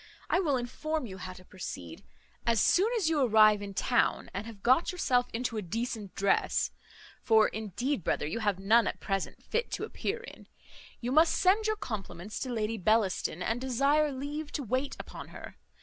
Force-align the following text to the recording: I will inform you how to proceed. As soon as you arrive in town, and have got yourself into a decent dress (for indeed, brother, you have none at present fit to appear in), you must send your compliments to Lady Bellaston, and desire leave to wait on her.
I 0.31 0.39
will 0.39 0.57
inform 0.57 1.05
you 1.05 1.19
how 1.19 1.33
to 1.33 1.45
proceed. 1.45 2.03
As 2.47 2.59
soon 2.59 2.91
as 2.97 3.07
you 3.07 3.21
arrive 3.21 3.61
in 3.61 3.75
town, 3.75 4.31
and 4.33 4.47
have 4.47 4.63
got 4.63 4.91
yourself 4.91 5.27
into 5.31 5.57
a 5.57 5.61
decent 5.61 6.15
dress 6.15 6.71
(for 7.21 7.47
indeed, 7.49 8.03
brother, 8.03 8.25
you 8.25 8.39
have 8.39 8.57
none 8.57 8.87
at 8.87 8.99
present 8.99 9.43
fit 9.43 9.69
to 9.73 9.83
appear 9.83 10.21
in), 10.21 10.47
you 11.01 11.11
must 11.11 11.35
send 11.37 11.67
your 11.67 11.75
compliments 11.75 12.39
to 12.39 12.49
Lady 12.51 12.79
Bellaston, 12.79 13.43
and 13.43 13.61
desire 13.61 14.11
leave 14.11 14.51
to 14.53 14.63
wait 14.63 14.97
on 15.13 15.27
her. 15.27 15.57